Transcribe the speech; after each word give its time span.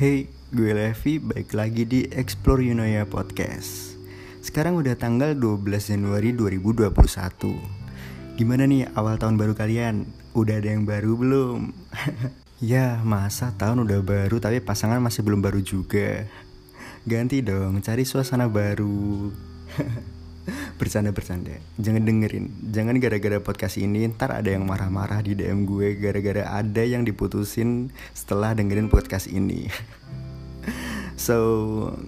Hey, 0.00 0.32
gue 0.48 0.72
Levi, 0.72 1.20
baik 1.20 1.52
lagi 1.52 1.84
di 1.84 2.08
Explore 2.08 2.64
Yunoya 2.64 3.04
Podcast 3.04 4.00
Sekarang 4.40 4.80
udah 4.80 4.96
tanggal 4.96 5.36
12 5.36 5.60
Januari 5.92 6.32
2021 6.32 6.88
Gimana 8.40 8.64
nih 8.64 8.88
awal 8.96 9.20
tahun 9.20 9.36
baru 9.36 9.52
kalian? 9.52 10.08
Udah 10.32 10.56
ada 10.56 10.72
yang 10.72 10.88
baru 10.88 11.20
belum? 11.20 11.76
ya, 12.72 12.96
masa 13.04 13.52
tahun 13.60 13.84
udah 13.84 14.00
baru 14.00 14.40
tapi 14.40 14.64
pasangan 14.64 15.04
masih 15.04 15.20
belum 15.20 15.44
baru 15.44 15.60
juga 15.60 16.24
Ganti 17.04 17.44
dong, 17.44 17.84
cari 17.84 18.08
suasana 18.08 18.48
baru 18.48 19.28
Bercanda-bercanda 20.80 21.60
Jangan 21.76 22.08
dengerin 22.08 22.72
Jangan 22.72 22.96
gara-gara 22.96 23.36
podcast 23.44 23.76
ini 23.76 24.08
Ntar 24.08 24.40
ada 24.40 24.48
yang 24.48 24.64
marah-marah 24.64 25.20
di 25.20 25.36
DM 25.36 25.68
gue 25.68 25.92
Gara-gara 26.00 26.48
ada 26.56 26.80
yang 26.80 27.04
diputusin 27.04 27.92
Setelah 28.16 28.56
dengerin 28.56 28.88
podcast 28.88 29.28
ini 29.28 29.68
So, 31.20 31.36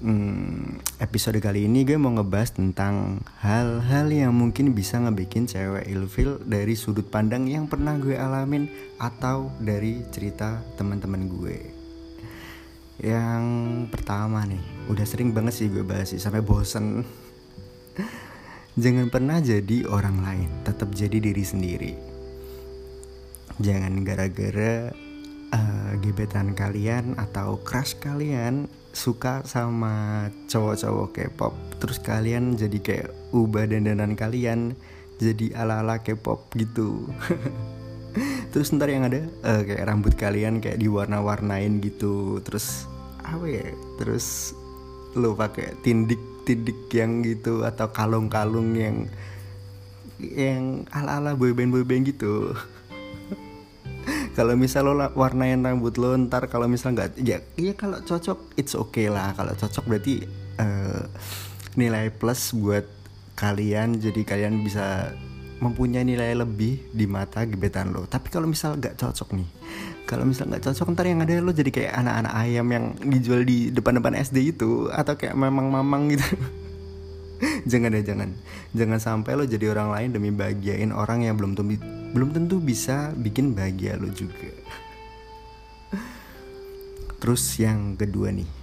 hmm, 0.01 0.81
episode 0.97 1.37
kali 1.45 1.69
ini 1.69 1.85
gue 1.85 2.01
mau 2.01 2.17
ngebahas 2.17 2.57
tentang 2.57 3.21
hal-hal 3.45 4.09
yang 4.09 4.33
mungkin 4.33 4.73
bisa 4.73 4.97
ngebikin 5.05 5.45
cewek 5.45 5.85
ilfil 5.85 6.41
dari 6.49 6.73
sudut 6.73 7.05
pandang 7.13 7.45
yang 7.45 7.69
pernah 7.69 7.93
gue 8.01 8.17
alamin 8.17 8.73
atau 8.97 9.53
dari 9.61 10.01
cerita 10.09 10.65
teman-teman 10.81 11.29
gue. 11.29 11.61
Yang 13.05 13.45
pertama 13.93 14.49
nih, 14.49 14.65
udah 14.89 15.05
sering 15.05 15.37
banget 15.37 15.61
sih 15.61 15.69
gue 15.69 15.85
bahas 15.85 16.09
sih 16.09 16.17
sampai 16.17 16.41
bosen. 16.41 17.05
Jangan 18.73 19.13
pernah 19.13 19.37
jadi 19.37 19.85
orang 19.85 20.25
lain, 20.25 20.49
tetap 20.65 20.97
jadi 20.97 21.21
diri 21.21 21.45
sendiri. 21.45 21.93
Jangan 23.61 24.01
gara-gara 24.01 24.89
uh, 25.53 25.93
gebetan 26.01 26.57
kalian 26.57 27.13
atau 27.21 27.61
crush 27.61 28.01
kalian 28.01 28.73
suka 28.97 29.45
sama 29.45 30.25
cowok-cowok 30.49 31.09
K-pop, 31.13 31.53
terus 31.85 32.01
kalian 32.01 32.57
jadi 32.57 32.79
kayak 32.81 33.09
ubah 33.37 33.69
dandanan 33.69 34.17
kalian 34.17 34.73
jadi 35.21 35.53
ala-ala 35.53 36.01
K-pop 36.01 36.49
gitu. 36.57 37.13
terus 38.57 38.73
ntar 38.73 38.89
yang 38.89 39.05
ada 39.05 39.21
uh, 39.45 39.69
kayak 39.69 39.85
rambut 39.85 40.17
kalian 40.17 40.65
kayak 40.65 40.81
diwarna-warnain 40.81 41.77
gitu, 41.85 42.41
terus 42.41 42.89
apa 43.21 43.45
ya? 43.53 43.69
Terus 44.01 44.57
lo 45.13 45.37
pakai 45.37 45.77
tindik 45.85 46.32
tindik 46.43 46.91
yang 46.93 47.23
gitu 47.23 47.63
atau 47.63 47.91
kalung-kalung 47.91 48.75
yang 48.75 48.97
yang 50.19 50.87
ala-ala 50.95 51.35
boyband 51.35 51.75
boyband 51.75 52.07
gitu. 52.07 52.55
Kalau 54.37 54.57
misal 54.57 54.89
lo 54.89 54.97
warnain 55.15 55.61
rambut 55.61 55.95
lo 56.01 56.17
ntar 56.17 56.49
kalau 56.49 56.65
misal 56.65 56.97
nggak 56.97 57.21
ya 57.21 57.45
ya 57.55 57.77
kalau 57.77 58.01
cocok 58.01 58.57
it's 58.57 58.73
okay 58.73 59.13
lah. 59.13 59.37
Kalau 59.37 59.53
cocok 59.53 59.85
berarti 59.85 60.25
uh, 60.57 61.05
nilai 61.77 62.09
plus 62.09 62.57
buat 62.57 62.89
kalian 63.37 64.01
jadi 64.01 64.23
kalian 64.25 64.65
bisa 64.65 65.13
mempunyai 65.63 66.03
nilai 66.03 66.35
lebih 66.35 66.91
di 66.91 67.07
mata 67.07 67.47
gebetan 67.47 67.95
lo. 67.95 68.11
Tapi 68.11 68.29
kalau 68.35 68.51
misal 68.51 68.75
nggak 68.77 68.99
cocok 68.99 69.39
nih 69.39 69.49
kalau 70.13 70.27
misal 70.27 70.51
nggak 70.51 70.61
cocok 70.67 70.93
ntar 70.93 71.07
yang 71.09 71.23
ada 71.23 71.41
lo 71.41 71.55
jadi 71.55 71.71
kayak 71.71 71.93
anak-anak 72.05 72.33
ayam 72.37 72.67
yang 72.69 72.85
dijual 73.01 73.41
di 73.47 73.71
depan-depan 73.71 74.19
SD 74.19 74.53
itu 74.53 74.91
atau 74.91 75.15
kayak 75.17 75.33
memang-mamang 75.33 76.13
gitu. 76.13 76.27
Jangan 77.71 77.91
deh 77.91 78.07
jangan. 78.07 78.31
Jangan 78.71 78.99
sampai 79.03 79.35
lo 79.35 79.43
jadi 79.43 79.75
orang 79.75 79.91
lain 79.91 80.09
demi 80.15 80.31
bahagiain 80.31 80.95
orang 80.95 81.27
yang 81.27 81.35
belum 81.35 81.59
tentu 81.59 81.75
belum 82.15 82.31
tentu 82.31 82.63
bisa 82.63 83.11
bikin 83.19 83.57
bahagia 83.57 83.99
lo 83.99 84.07
juga. 84.15 84.53
Terus 87.19 87.43
yang 87.59 87.99
kedua 87.99 88.31
nih 88.31 88.62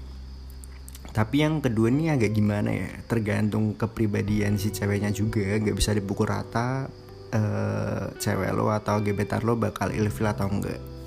tapi 1.09 1.41
yang 1.41 1.59
kedua 1.59 1.89
nih 1.89 2.15
agak 2.15 2.31
gimana 2.37 2.69
ya? 2.69 2.89
Tergantung 3.09 3.73
kepribadian 3.75 4.61
si 4.61 4.69
ceweknya 4.69 5.09
juga. 5.09 5.57
Nggak 5.57 5.77
bisa 5.77 5.91
dipukul 5.93 6.29
rata 6.29 6.85
uh, 7.33 8.05
cewek 8.17 8.51
lo 8.53 8.69
atau 8.69 9.01
gebetan 9.01 9.41
lo 9.45 9.57
bakal 9.57 9.89
ilfil 9.93 10.29
atau 10.29 10.49
enggak 10.49 10.99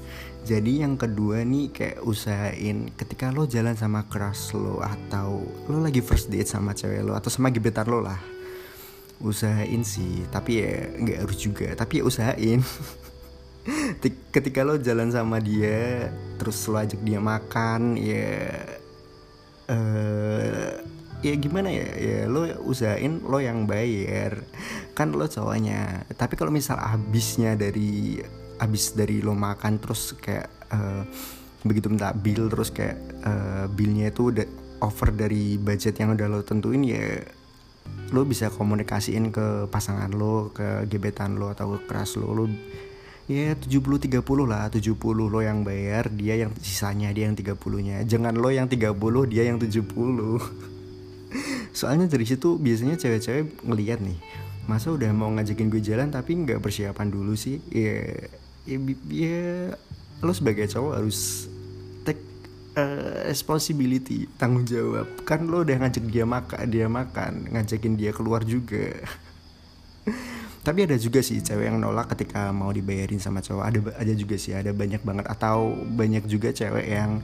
jadi 0.42 0.82
yang 0.82 0.98
kedua 0.98 1.46
nih 1.46 1.70
kayak 1.70 2.02
usahain 2.02 2.90
ketika 2.98 3.30
lo 3.30 3.46
jalan 3.46 3.78
sama 3.78 4.10
crush 4.10 4.58
lo 4.58 4.82
atau 4.82 5.38
lo 5.70 5.78
lagi 5.78 6.02
first 6.02 6.34
date 6.34 6.50
sama 6.50 6.74
cewek 6.74 7.06
lo 7.06 7.14
atau 7.14 7.30
sama 7.30 7.54
gebetan 7.54 7.86
lo 7.86 8.02
lah. 8.02 8.18
Usahain 9.22 9.86
sih 9.86 10.26
tapi 10.34 10.58
ya 10.58 10.90
nggak 10.98 11.18
harus 11.22 11.38
juga. 11.38 11.70
Tapi 11.78 12.02
ya 12.02 12.04
usahain. 12.10 12.58
Ketika 14.34 14.66
lo 14.66 14.82
jalan 14.82 15.14
sama 15.14 15.38
dia 15.38 16.10
terus 16.42 16.58
lo 16.66 16.74
ajak 16.82 16.98
dia 17.06 17.22
makan 17.22 17.94
ya 17.94 18.50
uh, 19.68 20.70
ya 21.22 21.34
gimana 21.38 21.70
ya 21.70 21.86
ya 21.94 22.18
lo 22.26 22.46
usahain 22.66 23.22
lo 23.22 23.38
yang 23.38 23.66
bayar. 23.66 24.42
Kan 24.96 25.14
lo 25.14 25.26
cowoknya. 25.26 26.06
Tapi 26.18 26.34
kalau 26.34 26.50
misal 26.50 26.78
habisnya 26.78 27.54
dari 27.54 28.18
habis 28.58 28.94
dari 28.94 29.18
lo 29.22 29.34
makan 29.34 29.82
terus 29.82 30.14
kayak 30.18 30.50
uh, 30.70 31.02
begitu 31.62 31.90
minta 31.90 32.10
bill 32.10 32.50
terus 32.50 32.74
kayak 32.74 32.98
uh, 33.22 33.66
billnya 33.70 34.10
itu 34.10 34.34
udah 34.34 34.46
over 34.82 35.14
dari 35.14 35.58
budget 35.58 35.94
yang 36.02 36.18
udah 36.18 36.26
lo 36.26 36.42
tentuin 36.42 36.82
ya 36.82 37.22
lo 38.10 38.26
bisa 38.26 38.50
komunikasiin 38.50 39.30
ke 39.30 39.66
pasangan 39.70 40.10
lo 40.14 40.50
ke 40.54 40.86
gebetan 40.90 41.38
lo 41.38 41.50
atau 41.50 41.78
ke 41.78 41.90
keras 41.90 42.18
lo. 42.18 42.34
Lo 42.34 42.44
ya 43.30 43.54
70 43.54 44.08
30 44.08 44.22
lah 44.46 44.66
70 44.70 44.98
lo 45.02 45.40
yang 45.40 45.62
bayar 45.62 46.10
dia 46.10 46.34
yang 46.34 46.50
sisanya 46.58 47.14
dia 47.14 47.30
yang 47.30 47.38
30 47.38 47.54
nya 47.86 47.96
jangan 48.02 48.34
lo 48.34 48.50
yang 48.50 48.66
30 48.66 48.98
dia 49.30 49.42
yang 49.46 49.62
70 49.62 49.78
soalnya 51.78 52.06
dari 52.10 52.26
situ 52.26 52.58
biasanya 52.58 52.98
cewek-cewek 52.98 53.62
ngeliat 53.64 54.02
nih 54.02 54.18
masa 54.66 54.94
udah 54.94 55.10
mau 55.10 55.30
ngajakin 55.34 55.68
gue 55.70 55.82
jalan 55.82 56.08
tapi 56.12 56.38
nggak 56.38 56.62
persiapan 56.62 57.08
dulu 57.10 57.34
sih? 57.34 57.58
Ya 57.70 58.14
ya, 58.66 58.78
ya 59.10 59.74
lo 60.22 60.30
sebagai 60.30 60.70
cowok 60.70 61.02
harus 61.02 61.50
take 62.06 62.22
uh, 62.78 63.26
responsibility 63.26 64.30
tanggung 64.38 64.62
jawab. 64.62 65.06
Kan 65.26 65.50
lo 65.50 65.66
udah 65.66 65.82
ngajak 65.82 66.04
dia 66.06 66.22
makan 66.22 66.64
dia 66.70 66.86
makan 66.86 67.50
ngajakin 67.50 67.94
dia 67.98 68.14
keluar 68.14 68.46
juga 68.46 68.94
tapi 70.62 70.86
ada 70.86 70.94
juga 70.94 71.18
sih 71.26 71.42
cewek 71.42 71.66
yang 71.66 71.82
nolak 71.82 72.14
ketika 72.14 72.54
mau 72.54 72.70
dibayarin 72.70 73.18
sama 73.18 73.42
cowok. 73.42 73.64
Ada 73.66 73.78
ada 73.98 74.12
juga 74.14 74.38
sih 74.38 74.54
ada 74.54 74.70
banyak 74.70 75.02
banget. 75.02 75.26
Atau 75.26 75.74
banyak 75.74 76.22
juga 76.30 76.54
cewek 76.54 76.86
yang 76.86 77.18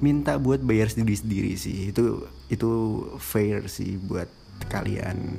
minta 0.00 0.40
buat 0.40 0.64
bayar 0.64 0.88
sendiri 0.88 1.12
sendiri 1.12 1.52
sih. 1.60 1.92
Itu 1.92 2.24
itu 2.48 2.70
fair 3.20 3.68
sih 3.68 4.00
buat 4.00 4.28
kalian. 4.72 5.36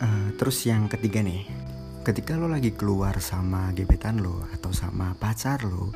Uh, 0.00 0.32
terus 0.40 0.64
yang 0.64 0.88
ketiga 0.88 1.20
nih. 1.20 1.44
Ketika 2.00 2.40
lo 2.40 2.48
lagi 2.48 2.72
keluar 2.72 3.20
sama 3.20 3.68
gebetan 3.76 4.24
lo 4.24 4.48
atau 4.56 4.72
sama 4.72 5.12
pacar 5.20 5.60
lo 5.68 5.92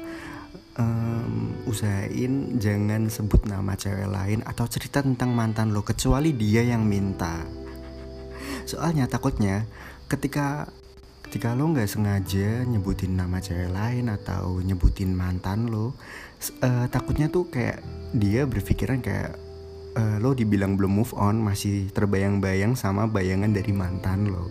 um, 0.77 1.57
usahain 1.65 2.61
jangan 2.61 3.09
sebut 3.09 3.49
nama 3.49 3.73
cewek 3.73 4.13
lain 4.13 4.45
atau 4.45 4.69
cerita 4.69 5.01
tentang 5.01 5.33
mantan 5.33 5.73
lo 5.73 5.81
kecuali 5.81 6.37
dia 6.37 6.61
yang 6.61 6.85
minta 6.85 7.64
soalnya 8.65 9.09
takutnya 9.09 9.69
ketika 10.09 10.69
ketika 11.25 11.57
lo 11.57 11.73
nggak 11.73 11.89
sengaja 11.89 12.63
nyebutin 12.69 13.17
nama 13.19 13.41
cewek 13.43 13.73
lain 13.73 14.13
atau 14.13 14.61
nyebutin 14.61 15.17
mantan 15.17 15.73
lo 15.73 15.97
uh, 16.61 16.87
takutnya 16.93 17.33
tuh 17.33 17.49
kayak 17.49 17.81
dia 18.15 18.45
berpikiran 18.45 19.01
kayak 19.01 19.35
uh, 19.97 20.17
lo 20.21 20.35
dibilang 20.37 20.77
belum 20.77 21.03
move 21.03 21.13
on 21.17 21.41
masih 21.41 21.89
terbayang-bayang 21.95 22.75
sama 22.75 23.09
bayangan 23.09 23.55
dari 23.55 23.73
mantan 23.73 24.29
lo. 24.31 24.51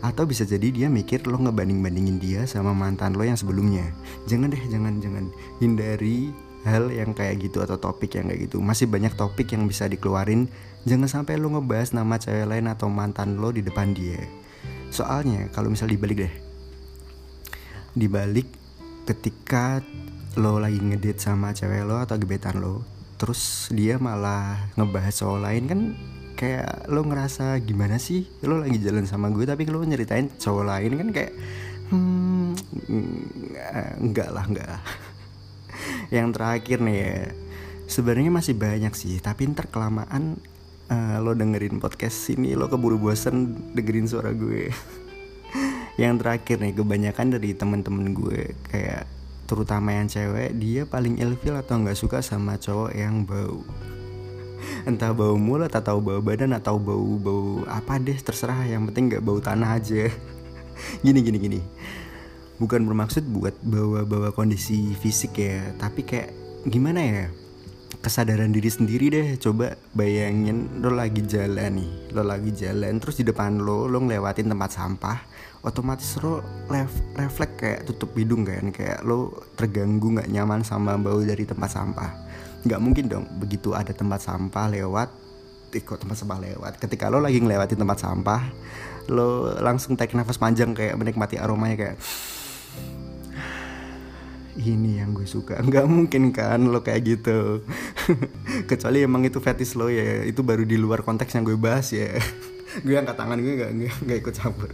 Atau 0.00 0.24
bisa 0.24 0.48
jadi 0.48 0.72
dia 0.72 0.88
mikir 0.88 1.28
lo 1.28 1.36
ngebanding-bandingin 1.36 2.16
dia 2.16 2.42
sama 2.48 2.72
mantan 2.72 3.14
lo 3.14 3.22
yang 3.24 3.36
sebelumnya. 3.36 3.84
Jangan 4.24 4.48
deh 4.48 4.64
jangan 4.72 4.96
jangan. 4.98 5.24
Hindari 5.60 6.32
hal 6.64 6.92
yang 6.92 7.16
kayak 7.16 7.40
gitu 7.40 7.64
atau 7.64 7.80
topik 7.80 8.16
yang 8.16 8.28
kayak 8.28 8.50
gitu. 8.50 8.60
Masih 8.60 8.86
banyak 8.86 9.16
topik 9.16 9.52
yang 9.52 9.64
bisa 9.64 9.88
dikeluarin. 9.88 10.50
Jangan 10.84 11.08
sampai 11.08 11.40
lo 11.40 11.52
ngebahas 11.52 11.92
nama 11.96 12.16
cewek 12.20 12.48
lain 12.48 12.66
atau 12.68 12.88
mantan 12.92 13.40
lo 13.40 13.52
di 13.52 13.64
depan 13.64 13.92
dia. 13.96 14.20
Soalnya 14.92 15.48
kalau 15.52 15.72
misal 15.72 15.88
dibalik 15.88 16.28
deh. 16.28 16.34
Dibalik 17.96 18.48
ketika 19.08 19.80
lo 20.38 20.62
lagi 20.62 20.78
ngedate 20.78 21.18
sama 21.18 21.50
cewek 21.56 21.82
lo 21.82 21.98
atau 21.98 22.14
gebetan 22.14 22.62
lo 22.62 23.00
Terus 23.20 23.68
dia 23.68 24.00
malah 24.00 24.72
ngebahas 24.80 25.12
cowok 25.12 25.40
lain 25.44 25.64
kan 25.68 25.80
kayak 26.40 26.88
lo 26.88 27.04
ngerasa 27.04 27.60
gimana 27.60 28.00
sih? 28.00 28.24
Lo 28.40 28.56
lagi 28.56 28.80
jalan 28.80 29.04
sama 29.04 29.28
gue 29.28 29.44
tapi 29.44 29.68
lo 29.68 29.84
nyeritain 29.84 30.32
cowok 30.40 30.64
lain 30.64 30.92
kan 30.96 31.08
kayak 31.12 31.32
hmm 31.92 32.56
enggak 34.00 34.32
lah 34.32 34.44
enggak 34.48 34.66
lah 34.72 34.80
yang 36.10 36.34
terakhir 36.34 36.82
nih 36.82 36.96
ya. 36.98 37.16
Sebenarnya 37.90 38.30
masih 38.30 38.54
banyak 38.54 38.94
sih 38.94 39.18
tapi 39.18 39.50
ntar 39.50 39.66
kelamaan 39.70 40.38
uh, 40.90 41.18
lo 41.22 41.34
dengerin 41.34 41.82
podcast 41.82 42.30
sini 42.30 42.54
lo 42.54 42.70
keburu 42.70 42.98
bosen 42.98 43.54
dengerin 43.74 44.06
suara 44.10 44.34
gue. 44.34 44.70
Yang 46.02 46.14
terakhir 46.22 46.56
nih 46.62 46.74
kebanyakan 46.74 47.26
dari 47.34 47.50
teman-teman 47.54 48.14
gue 48.14 48.54
kayak 48.70 49.06
terutama 49.50 49.90
yang 49.90 50.06
cewek 50.06 50.54
dia 50.62 50.86
paling 50.86 51.18
ilfil 51.18 51.58
atau 51.58 51.82
nggak 51.82 51.98
suka 51.98 52.22
sama 52.22 52.54
cowok 52.54 52.94
yang 52.94 53.26
bau. 53.26 53.66
Entah 54.88 55.10
bau 55.10 55.34
mulut 55.34 55.74
atau 55.74 55.98
bau 55.98 56.22
badan 56.22 56.54
atau 56.54 56.78
bau 56.78 57.18
bau 57.18 57.66
apa 57.66 57.98
deh 57.98 58.14
terserah. 58.14 58.62
Yang 58.70 58.94
penting 58.94 59.04
nggak 59.10 59.24
bau 59.26 59.42
tanah 59.42 59.82
aja. 59.82 60.06
Gini 61.04 61.20
gini 61.20 61.36
gini 61.36 61.60
bukan 62.60 62.84
bermaksud 62.84 63.24
buat 63.32 63.56
bawa-bawa 63.64 64.36
kondisi 64.36 64.92
fisik 65.00 65.40
ya 65.40 65.72
tapi 65.80 66.04
kayak 66.04 66.30
gimana 66.68 67.00
ya? 67.00 67.26
Kesadaran 68.00 68.52
diri 68.54 68.70
sendiri 68.70 69.12
deh 69.12 69.28
coba 69.36 69.76
bayangin 69.92 70.80
lo 70.80 70.94
lagi 70.94 71.20
jalan 71.20 71.80
nih 71.80 71.90
lo 72.16 72.22
lagi 72.24 72.48
jalan 72.54 72.96
terus 72.96 73.20
di 73.20 73.28
depan 73.28 73.60
lo 73.60 73.90
lo 73.90 74.00
ngelewatin 74.00 74.48
tempat 74.48 74.70
sampah 74.72 75.18
otomatis 75.60 76.16
lo 76.24 76.40
ref, 76.72 76.88
refleks 77.16 77.56
kayak 77.60 77.80
tutup 77.84 78.16
hidung 78.16 78.48
kan 78.48 78.72
kayak 78.72 79.04
lo 79.04 79.44
terganggu 79.56 80.16
nggak 80.16 80.32
nyaman 80.32 80.64
sama 80.64 80.96
bau 80.96 81.20
dari 81.20 81.44
tempat 81.44 81.68
sampah. 81.68 82.10
Nggak 82.64 82.80
mungkin 82.80 83.04
dong 83.08 83.24
begitu 83.40 83.76
ada 83.76 83.92
tempat 83.92 84.24
sampah 84.24 84.68
lewat 84.72 85.08
ikut 85.70 85.98
tempat 86.00 86.16
sampah 86.16 86.38
lewat? 86.40 86.72
Ketika 86.80 87.12
lo 87.12 87.20
lagi 87.20 87.40
ngelewatin 87.40 87.76
tempat 87.76 87.98
sampah 88.00 88.42
lo 89.12 89.52
langsung 89.60 89.96
tarik 89.98 90.16
nafas 90.16 90.40
panjang 90.40 90.72
kayak 90.72 90.96
menikmati 90.96 91.36
aromanya 91.36 91.76
kayak 91.76 91.96
ini 94.58 94.98
yang 94.98 95.14
gue 95.14 95.28
suka. 95.28 95.60
Nggak 95.66 95.86
mungkin 95.86 96.34
kan 96.34 96.60
lo 96.66 96.82
kayak 96.82 97.02
gitu. 97.06 97.62
Kecuali 98.70 99.04
emang 99.04 99.22
itu 99.26 99.38
fetish 99.38 99.78
lo 99.78 99.86
ya. 99.86 100.24
Itu 100.26 100.42
baru 100.42 100.66
di 100.66 100.80
luar 100.80 101.06
konteks 101.06 101.36
yang 101.36 101.44
gue 101.46 101.58
bahas 101.58 101.92
ya. 101.94 102.16
Gue 102.86 102.94
angkat 102.94 103.18
tangan 103.18 103.42
gue 103.42 103.58
nggak 103.58 103.72
nggak 104.06 104.18
ikut 104.22 104.34
campur. 104.38 104.70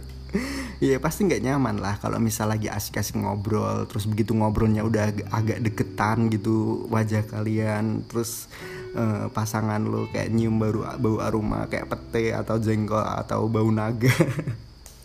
Iya 0.77 1.01
pasti 1.01 1.25
nggak 1.25 1.41
nyaman 1.41 1.81
lah 1.81 1.97
kalau 1.97 2.21
misal 2.21 2.53
lagi 2.53 2.69
asik-asik 2.69 3.17
ngobrol 3.17 3.89
terus 3.89 4.05
begitu 4.05 4.37
ngobrolnya 4.37 4.85
udah 4.85 5.09
ag 5.09 5.25
agak 5.33 5.65
deketan 5.65 6.29
gitu 6.29 6.85
wajah 6.93 7.25
kalian 7.25 8.05
terus 8.05 8.45
uh, 8.93 9.33
pasangan 9.33 9.81
lo 9.81 10.05
kayak 10.13 10.29
nyium 10.29 10.61
baru 10.61 10.85
bau 11.01 11.17
aroma 11.25 11.65
kayak 11.65 11.89
pete 11.89 12.37
atau 12.37 12.61
jengkol 12.61 13.01
atau 13.01 13.49
bau 13.49 13.65
naga 13.73 14.13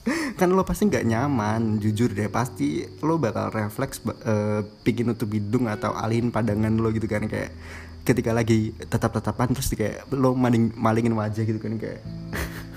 kan 0.39 0.51
lo 0.51 0.67
pasti 0.67 0.91
nggak 0.91 1.07
nyaman 1.07 1.79
jujur 1.79 2.11
deh 2.11 2.27
pasti 2.27 2.83
lo 3.07 3.23
bakal 3.23 3.55
refleks 3.55 4.03
uh, 4.03 4.67
pingin 4.83 5.15
nutup 5.15 5.31
hidung 5.31 5.71
atau 5.71 5.95
alihin 5.95 6.35
pandangan 6.35 6.75
lo 6.75 6.91
gitu 6.91 7.07
kan 7.07 7.31
kayak 7.31 7.55
ketika 8.03 8.35
lagi 8.35 8.75
tetap-tetapan 8.83 9.55
terus 9.55 9.71
kayak 9.79 10.03
lo 10.11 10.35
maling 10.35 10.75
malingin 10.75 11.15
wajah 11.15 11.47
gitu 11.47 11.63
kan 11.63 11.79
kayak 11.79 12.03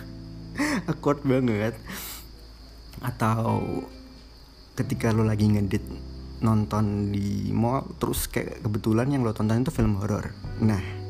awkward 0.89 1.25
banget. 1.25 1.73
Atau 3.01 3.85
ketika 4.77 5.09
lo 5.09 5.25
lagi 5.25 5.49
ngedit 5.49 5.81
nonton 6.45 7.09
di 7.09 7.49
mall 7.49 7.89
terus 7.97 8.29
kayak 8.29 8.61
kebetulan 8.61 9.09
yang 9.09 9.25
lo 9.25 9.33
tonton 9.33 9.65
itu 9.65 9.73
film 9.73 9.97
horor. 9.97 10.29
Nah 10.61 11.04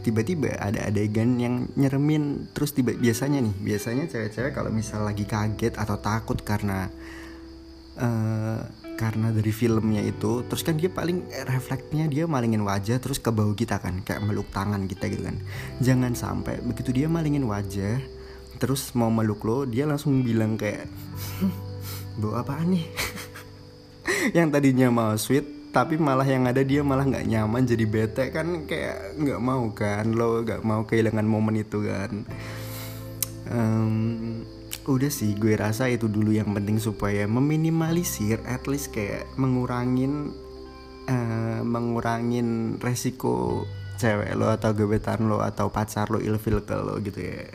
tiba-tiba 0.00 0.56
ada 0.56 0.88
adegan 0.88 1.36
yang 1.36 1.68
nyeremin 1.76 2.50
terus 2.56 2.72
tiba 2.72 2.96
biasanya 2.96 3.44
nih 3.44 3.54
biasanya 3.60 4.04
cewek-cewek 4.08 4.52
kalau 4.56 4.72
misal 4.72 5.04
lagi 5.04 5.28
kaget 5.28 5.76
atau 5.76 6.00
takut 6.00 6.40
karena 6.40 6.88
uh, 8.00 8.60
karena 9.00 9.32
dari 9.32 9.48
filmnya 9.48 10.04
itu 10.04 10.44
terus 10.44 10.60
kan 10.60 10.76
dia 10.76 10.92
paling 10.92 11.24
refleksnya 11.48 12.04
dia 12.04 12.28
malingin 12.28 12.60
wajah 12.60 13.00
terus 13.00 13.16
ke 13.16 13.32
bau 13.32 13.56
kita 13.56 13.80
kan 13.80 14.04
kayak 14.04 14.20
meluk 14.20 14.52
tangan 14.52 14.84
kita 14.84 15.08
gitu 15.08 15.24
kan. 15.24 15.40
Jangan 15.80 16.12
sampai 16.12 16.60
begitu 16.60 16.92
dia 16.92 17.08
malingin 17.08 17.48
wajah 17.48 17.96
terus 18.60 18.92
mau 18.92 19.08
meluk 19.08 19.40
lo 19.48 19.64
dia 19.64 19.88
langsung 19.88 20.20
bilang 20.20 20.60
kayak 20.60 20.84
bau 22.20 22.36
apa 22.36 22.60
nih? 22.60 22.84
Yang 24.36 24.48
tadinya 24.52 24.92
mau 24.92 25.16
sweet 25.16 25.59
tapi 25.70 25.94
malah 26.02 26.26
yang 26.26 26.50
ada 26.50 26.66
dia 26.66 26.82
malah 26.82 27.06
nggak 27.06 27.30
nyaman 27.30 27.62
jadi 27.62 27.84
bete 27.86 28.24
kan 28.34 28.66
kayak 28.66 29.14
nggak 29.22 29.38
mau 29.38 29.70
kan 29.70 30.10
lo 30.10 30.42
nggak 30.42 30.66
mau 30.66 30.82
kehilangan 30.82 31.26
momen 31.26 31.62
itu 31.62 31.86
kan. 31.86 32.26
Um, 33.50 34.42
udah 34.90 35.10
sih 35.10 35.38
gue 35.38 35.54
rasa 35.54 35.86
itu 35.86 36.10
dulu 36.10 36.34
yang 36.34 36.50
penting 36.50 36.82
supaya 36.82 37.26
meminimalisir 37.30 38.42
at 38.50 38.66
least 38.66 38.90
kayak 38.90 39.26
mengurangin 39.38 40.34
uh, 41.06 41.62
mengurangin 41.62 42.78
resiko 42.82 43.62
cewek 43.94 44.34
lo 44.34 44.50
atau 44.50 44.74
gebetan 44.74 45.30
lo 45.30 45.38
atau 45.38 45.70
pacar 45.70 46.10
lo 46.10 46.18
ilfil 46.18 46.66
ke 46.66 46.74
lo 46.74 46.98
gitu 46.98 47.20
ya. 47.22 47.46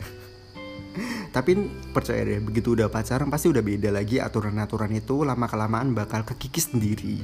Tapi 1.28 1.52
percaya 1.92 2.24
deh 2.24 2.40
begitu 2.40 2.72
udah 2.72 2.88
pacaran 2.88 3.28
pasti 3.28 3.52
udah 3.52 3.60
beda 3.60 3.92
lagi 3.92 4.16
aturan-aturan 4.16 4.88
itu 4.96 5.20
lama 5.20 5.44
kelamaan 5.44 5.92
bakal 5.92 6.24
kekikis 6.24 6.72
sendiri 6.72 7.20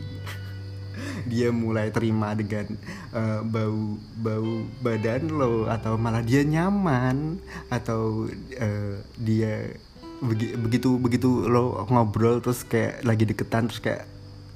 dia 1.27 1.49
mulai 1.55 1.91
terima 1.95 2.35
dengan 2.37 2.79
uh, 3.15 3.41
bau 3.47 3.97
bau 4.19 4.53
badan 4.83 5.31
lo 5.31 5.67
atau 5.71 5.97
malah 5.97 6.23
dia 6.25 6.43
nyaman 6.43 7.39
atau 7.73 8.27
uh, 8.59 8.95
dia 9.19 9.75
begitu 10.23 11.03
begitu 11.03 11.51
lo 11.51 11.83
ngobrol 11.91 12.39
terus 12.39 12.63
kayak 12.63 13.03
lagi 13.03 13.27
deketan 13.27 13.67
terus 13.67 13.83
kayak 13.83 14.07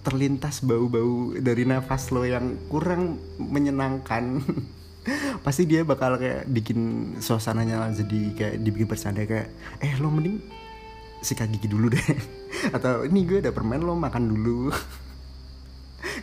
terlintas 0.07 0.63
bau-bau 0.63 1.35
dari 1.35 1.67
nafas 1.67 2.15
lo 2.15 2.23
yang 2.23 2.55
kurang 2.71 3.19
menyenangkan. 3.43 4.39
Pasti 5.45 5.67
dia 5.67 5.83
bakal 5.83 6.23
kayak 6.23 6.47
bikin 6.47 7.15
suasananya 7.19 7.91
jadi 7.91 8.21
kayak 8.39 8.57
dibikin 8.63 8.87
bercanda 8.87 9.27
kayak 9.27 9.51
eh 9.83 9.99
lo 9.99 10.15
mending 10.15 10.39
sikat 11.27 11.51
gigi 11.51 11.67
dulu 11.67 11.91
deh. 11.91 12.07
Atau 12.77 13.03
ini 13.11 13.27
gue 13.27 13.43
ada 13.43 13.51
permen 13.51 13.83
lo 13.83 13.99
makan 13.99 14.31
dulu 14.31 14.71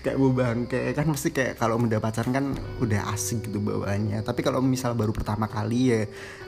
kayak 0.03 0.19
bu 0.19 0.35
bangke. 0.35 0.91
Kan 0.91 1.07
mesti 1.09 1.31
kayak 1.31 1.55
kalau 1.55 1.79
udah 1.79 1.97
pacaran 2.03 2.35
kan 2.35 2.45
udah 2.83 3.09
asik 3.15 3.47
gitu 3.47 3.63
bawaannya. 3.63 4.19
Tapi 4.21 4.43
kalau 4.43 4.59
misal 4.59 4.93
baru 4.93 5.15
pertama 5.15 5.47
kali 5.47 5.95
ya 5.95 6.01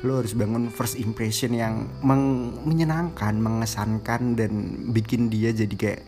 lo 0.04 0.20
harus 0.20 0.36
bangun 0.36 0.68
first 0.68 1.00
impression 1.00 1.56
yang 1.56 1.88
menyenangkan 2.68 3.40
mengesankan 3.40 4.36
dan 4.36 4.52
bikin 4.92 5.32
dia 5.32 5.56
jadi 5.56 5.76
kayak 5.76 6.02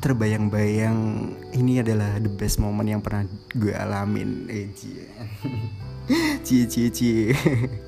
terbayang-bayang 0.00 0.98
ini 1.56 1.80
adalah 1.80 2.20
the 2.20 2.28
best 2.28 2.60
moment 2.60 2.88
yang 2.88 3.04
pernah 3.04 3.28
gue 3.52 3.76
alamin. 3.76 4.48
Eh 4.48 4.72
cie 4.72 5.04
cie 6.68 6.88
cie 6.90 7.32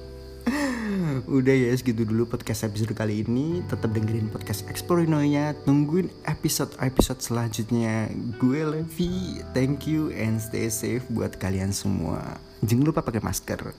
udah 1.27 1.55
ya 1.57 1.75
segitu 1.75 2.07
dulu 2.07 2.29
podcast 2.29 2.69
episode 2.69 2.95
kali 2.95 3.27
ini. 3.27 3.65
Tetap 3.67 3.91
dengerin 3.91 4.31
podcast 4.31 4.63
Explorinonya 4.71 5.57
tungguin 5.67 6.13
episode 6.29 6.71
episode 6.79 7.19
selanjutnya. 7.19 8.07
Gue 8.39 8.63
Levi 8.63 9.43
thank 9.51 9.91
you 9.91 10.15
and 10.15 10.39
stay 10.39 10.71
safe 10.71 11.03
buat 11.11 11.35
kalian 11.41 11.75
semua. 11.75 12.39
Jangan 12.63 12.85
lupa 12.95 13.03
pakai 13.03 13.23
masker 13.25 13.75